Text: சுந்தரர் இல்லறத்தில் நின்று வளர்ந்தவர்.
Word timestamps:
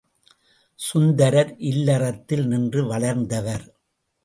சுந்தரர் 0.79 1.51
இல்லறத்தில் 1.57 2.45
நின்று 2.47 2.83
வளர்ந்தவர். 2.85 3.65